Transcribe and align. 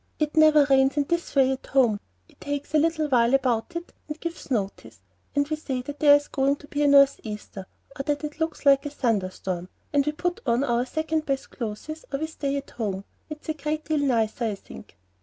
It 0.17 0.35
never 0.35 0.65
rains 0.67 0.97
in 0.97 1.03
this 1.03 1.35
way 1.35 1.51
at 1.51 1.67
home. 1.67 1.99
It 2.27 2.41
takes 2.41 2.73
a 2.73 2.79
little 2.79 3.07
while 3.07 3.35
about 3.35 3.75
it, 3.75 3.93
and 4.07 4.19
gives 4.19 4.49
notice; 4.49 4.99
and 5.35 5.47
we 5.47 5.55
say 5.55 5.83
that 5.83 5.99
there's 5.99 6.27
going 6.27 6.55
to 6.55 6.67
be 6.67 6.81
a 6.81 6.87
northeaster, 6.87 7.67
or 7.95 8.01
that 8.05 8.23
it 8.23 8.39
looks 8.39 8.65
like 8.65 8.83
a 8.87 8.89
thunder 8.89 9.29
storm, 9.29 9.69
and 9.93 10.03
we 10.03 10.11
put 10.11 10.41
on 10.47 10.63
our 10.63 10.87
second 10.87 11.27
best 11.27 11.51
clothes 11.51 12.03
or 12.11 12.17
we 12.17 12.25
stay 12.25 12.57
at 12.57 12.71
home. 12.71 13.05
It's 13.29 13.47
a 13.49 13.53
great 13.53 13.85
deal 13.85 13.99
nicer, 13.99 14.45
I 14.45 14.55
think." 14.55 14.97